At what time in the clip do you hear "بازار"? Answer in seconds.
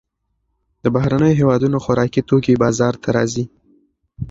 2.63-2.93